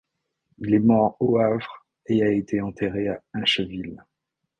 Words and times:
Il 0.57 0.73
est 0.73 0.79
mort 0.79 1.15
au 1.19 1.37
Havre 1.37 1.85
et 2.07 2.23
a 2.23 2.31
été 2.31 2.59
enterré 2.59 3.07
à 3.07 3.21
Incheville. 3.35 4.03